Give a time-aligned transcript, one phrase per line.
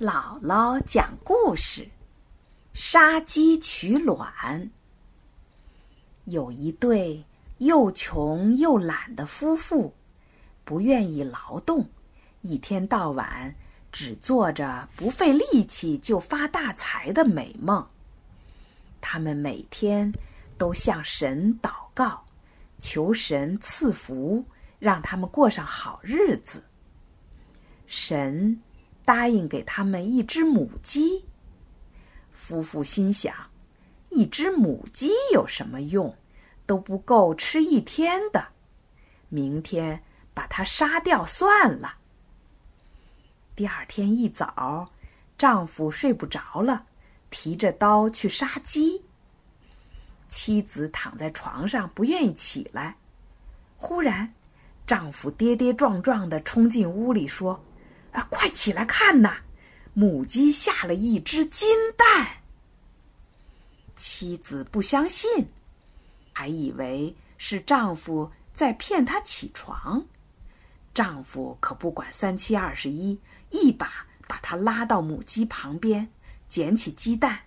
[0.00, 1.88] 姥姥讲故事：
[2.72, 4.68] 杀鸡取卵。
[6.24, 7.24] 有一对
[7.58, 9.94] 又穷又懒的夫妇，
[10.64, 11.88] 不愿意劳动，
[12.40, 13.54] 一天到晚
[13.92, 17.86] 只做着不费力气就发大财的美梦。
[19.00, 20.12] 他们每天
[20.58, 22.24] 都向神祷告，
[22.80, 24.44] 求神赐福，
[24.80, 26.64] 让他们过上好日子。
[27.86, 28.60] 神。
[29.04, 31.24] 答应给他们一只母鸡。
[32.30, 33.34] 夫妇心想，
[34.10, 36.14] 一只母鸡有什么用？
[36.66, 38.48] 都不够吃一天的。
[39.28, 41.94] 明天把它杀掉算了。
[43.54, 44.90] 第二天一早，
[45.36, 46.86] 丈夫睡不着了，
[47.30, 49.02] 提着刀去杀鸡。
[50.28, 52.96] 妻子躺在床上不愿意起来。
[53.76, 54.32] 忽然，
[54.86, 57.62] 丈夫跌跌撞撞的冲进屋里说。
[58.14, 58.26] 啊！
[58.30, 59.36] 快起来看呐！
[59.92, 62.28] 母鸡下了一只金蛋。
[63.96, 65.48] 妻子不相信，
[66.32, 70.04] 还以为是丈夫在骗她起床。
[70.92, 73.18] 丈夫可不管三七二十一，
[73.50, 76.08] 一把把她拉到母鸡旁边，
[76.48, 77.38] 捡起鸡蛋。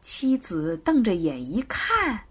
[0.00, 2.24] 妻子瞪着眼一看，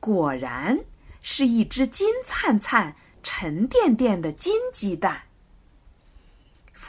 [0.00, 0.78] 果然
[1.22, 5.22] 是一只金灿灿、沉甸甸的金鸡蛋。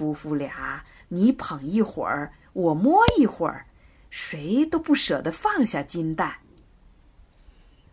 [0.04, 3.68] 夫妇俩，你捧一会儿，我摸一会儿，
[4.10, 6.40] 谁都不舍得放下金蛋。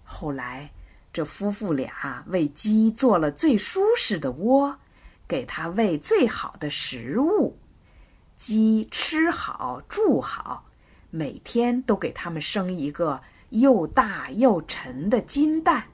[0.03, 0.72] 后来，
[1.12, 4.77] 这夫妇俩为鸡做了最舒适的窝，
[5.28, 7.56] 给它喂最好的食物，
[8.36, 10.64] 鸡吃好住好，
[11.11, 15.86] 每天都给它们生一个又大又沉的金蛋。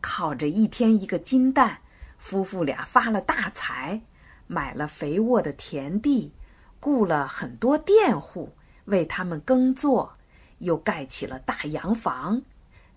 [0.00, 1.78] 靠着一天一个金蛋，
[2.18, 4.02] 夫妇俩发了大财。
[4.46, 6.32] 买了肥沃的田地，
[6.80, 8.52] 雇了很多佃户
[8.84, 10.12] 为他们耕作，
[10.58, 12.40] 又盖起了大洋房，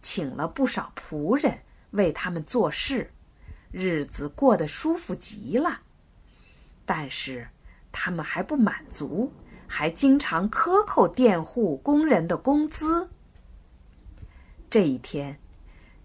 [0.02, 1.58] 请了不少仆人
[1.92, 3.10] 为他们做事，
[3.72, 5.80] 日子过得舒服极了。
[6.86, 7.48] 但是
[7.92, 9.32] 他们还不满足，
[9.68, 13.10] 还经常克扣佃户工人的工资。
[14.70, 15.38] 这一天，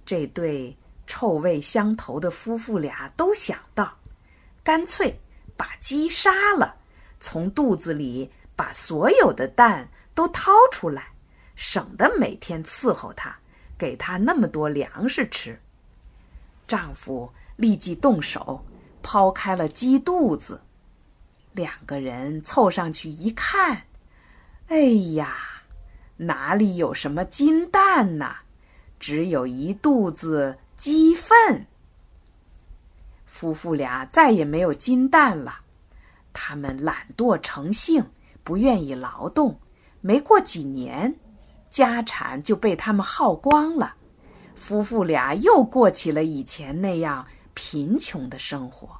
[0.07, 0.77] 这对
[1.07, 3.93] 臭味相投的夫妇俩都想到，
[4.63, 5.17] 干脆。
[5.57, 6.77] 把鸡杀了，
[7.21, 11.09] 从肚子里把所有的蛋都掏出来，
[11.55, 13.35] 省得每天伺候它，
[13.79, 15.59] 给它那么多粮食吃。
[16.67, 18.65] 丈夫立即动手，
[19.03, 20.61] 抛开了鸡肚子。
[21.53, 23.83] 两个人凑上去一看，
[24.69, 24.79] 哎
[25.15, 25.37] 呀，
[26.17, 28.37] 哪里有什么金蛋呐？
[28.99, 31.67] 只有一肚子鸡粪。
[33.43, 35.63] 夫妇俩再也没有金蛋了，
[36.33, 38.07] 他们懒惰成性，
[38.45, 39.59] 不愿意劳动。
[40.01, 41.13] 没过几年，
[41.69, 43.97] 家产就被他们耗光了，
[44.55, 48.97] 夫妇俩又过起了以前那样贫穷的生活。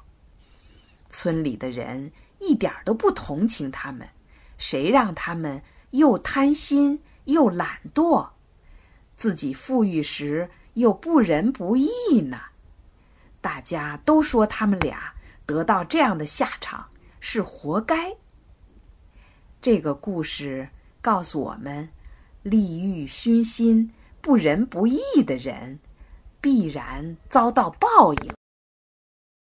[1.09, 4.05] 村里的人一点都不同情他们，
[4.57, 8.27] 谁让他们又贪心又懒惰，
[9.15, 11.87] 自己富裕时又不仁不义
[12.19, 12.41] 呢？
[13.43, 15.13] 大家都说他们俩
[15.45, 16.87] 得到这样的下场
[17.19, 18.15] 是活该。
[19.61, 20.69] 这个故事
[21.01, 21.89] 告诉我们：
[22.41, 25.77] 利欲熏心、不仁不义的人，
[26.39, 28.33] 必然遭到报应。